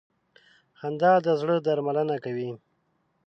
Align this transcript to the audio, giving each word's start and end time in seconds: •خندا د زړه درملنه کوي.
•خندا 0.79 1.11
د 1.25 1.27
زړه 1.41 1.55
درملنه 1.65 2.15
کوي. 2.23 2.51